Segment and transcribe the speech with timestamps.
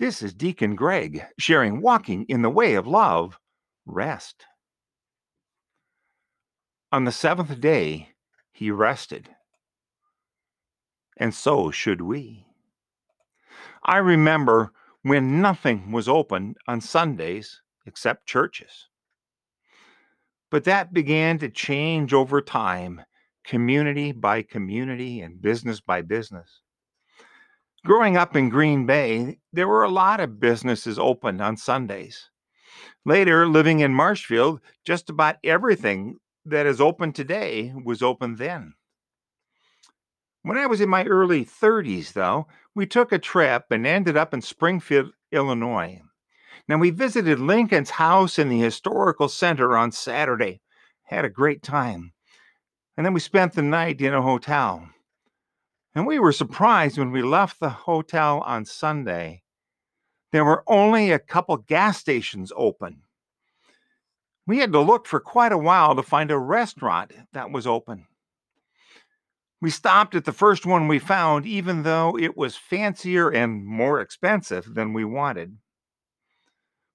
[0.00, 3.38] This is Deacon Greg sharing Walking in the Way of Love,
[3.84, 4.46] Rest.
[6.90, 8.08] On the seventh day,
[8.50, 9.28] he rested.
[11.18, 12.46] And so should we.
[13.84, 18.88] I remember when nothing was open on Sundays except churches.
[20.50, 23.02] But that began to change over time,
[23.44, 26.62] community by community and business by business.
[27.84, 32.28] Growing up in Green Bay, there were a lot of businesses open on Sundays.
[33.06, 38.74] Later, living in Marshfield, just about everything that is open today was open then.
[40.42, 44.34] When I was in my early 30s, though, we took a trip and ended up
[44.34, 46.02] in Springfield, Illinois.
[46.68, 50.60] Now, we visited Lincoln's house in the historical center on Saturday,
[51.04, 52.12] had a great time.
[52.96, 54.90] And then we spent the night in a hotel.
[55.94, 59.42] And we were surprised when we left the hotel on Sunday.
[60.32, 63.02] There were only a couple gas stations open.
[64.46, 68.06] We had to look for quite a while to find a restaurant that was open.
[69.60, 74.00] We stopped at the first one we found, even though it was fancier and more
[74.00, 75.58] expensive than we wanted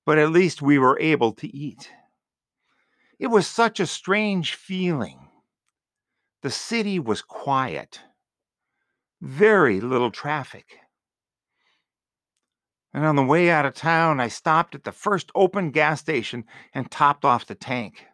[0.06, 1.90] but at least we were able to eat.
[3.18, 5.30] It was such a strange feeling.
[6.44, 8.02] The city was quiet,
[9.26, 10.78] very little traffic.
[12.94, 16.46] And on the way out of town, I stopped at the first open gas station
[16.74, 18.06] and topped off the tank.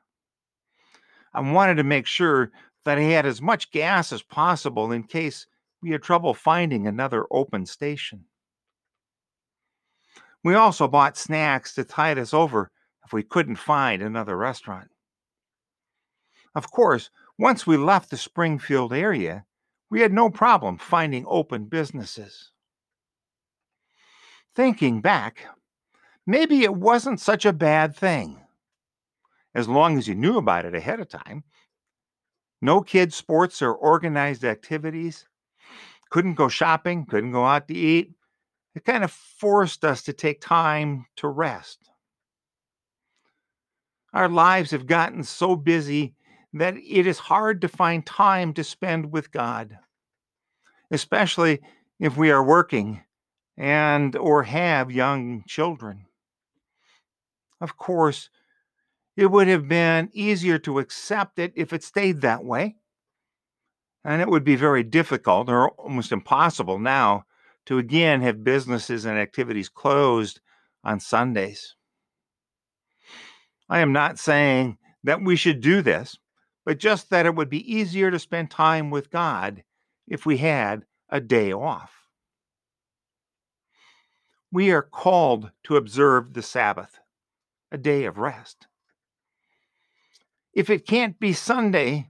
[1.34, 2.52] I wanted to make sure
[2.86, 5.46] that I had as much gas as possible in case
[5.82, 8.26] we had trouble finding another open station.
[10.44, 12.72] We also bought snacks to tide us over
[13.06, 14.88] if we couldn't find another restaurant.
[16.56, 19.46] Of course, once we left the Springfield area,
[19.92, 22.52] we had no problem finding open businesses.
[24.56, 25.46] Thinking back,
[26.26, 28.40] maybe it wasn't such a bad thing,
[29.54, 31.44] as long as you knew about it ahead of time.
[32.62, 35.28] No kids' sports or organized activities,
[36.10, 38.12] couldn't go shopping, couldn't go out to eat,
[38.74, 41.90] it kind of forced us to take time to rest.
[44.14, 46.16] Our lives have gotten so busy
[46.54, 49.78] that it is hard to find time to spend with God,
[50.90, 51.62] especially
[52.00, 53.04] if we are working
[53.58, 56.06] and or have young children.
[57.60, 58.30] Of course,
[59.16, 62.78] it would have been easier to accept it if it stayed that way.
[64.04, 67.26] And it would be very difficult or almost impossible now
[67.68, 70.40] to again have businesses and activities closed
[70.84, 71.76] on Sundays.
[73.70, 76.18] I am not saying that we should do this,
[76.66, 79.64] but just that it would be easier to spend time with God
[80.08, 81.92] if we had a day off.
[84.52, 87.00] We are called to observe the Sabbath,
[87.72, 88.68] a day of rest.
[90.54, 92.10] If it can't be Sunday,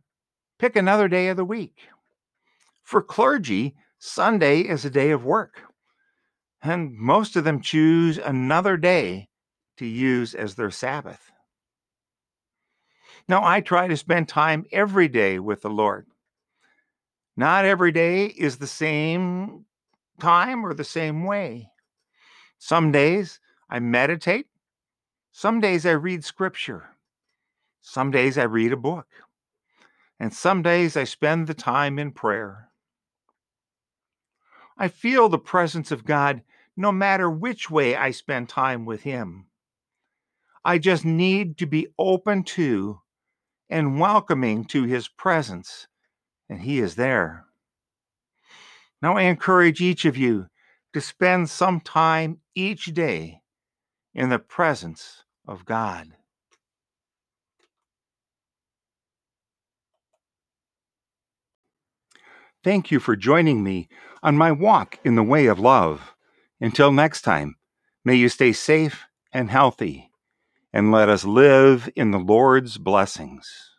[0.57, 1.77] pick another day of the week.
[2.83, 5.61] For clergy, Sunday is a day of work,
[6.63, 9.29] and most of them choose another day
[9.77, 11.30] to use as their Sabbath.
[13.27, 16.07] Now, I try to spend time every day with the Lord.
[17.37, 19.65] Not every day is the same
[20.19, 21.71] time or the same way.
[22.57, 23.39] Some days
[23.69, 24.47] I meditate,
[25.31, 26.89] some days I read scripture,
[27.81, 29.07] some days I read a book,
[30.19, 32.69] and some days I spend the time in prayer.
[34.77, 36.43] I feel the presence of God
[36.75, 39.47] no matter which way I spend time with Him.
[40.63, 43.01] I just need to be open to
[43.71, 45.87] and welcoming to His presence,
[46.49, 47.45] and He is there.
[49.01, 50.47] Now, I encourage each of you
[50.93, 53.41] to spend some time each day
[54.13, 56.09] in the presence of God.
[62.63, 63.87] Thank you for joining me
[64.21, 66.13] on my walk in the way of love.
[66.59, 67.55] Until next time,
[68.05, 70.10] may you stay safe and healthy,
[70.73, 73.71] and let us live in the Lord's blessings.